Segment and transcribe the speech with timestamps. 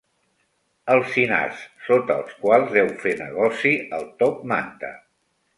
[0.93, 4.95] Alzinars sota els quals deu fer negoci el top manta.